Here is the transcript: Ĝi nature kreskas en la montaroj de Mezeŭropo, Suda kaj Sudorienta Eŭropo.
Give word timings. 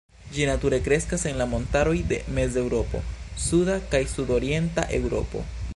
Ĝi 0.35 0.45
nature 0.49 0.77
kreskas 0.87 1.25
en 1.31 1.37
la 1.41 1.47
montaroj 1.51 1.93
de 2.13 2.19
Mezeŭropo, 2.39 3.03
Suda 3.45 3.79
kaj 3.93 4.03
Sudorienta 4.15 4.93
Eŭropo. 5.01 5.49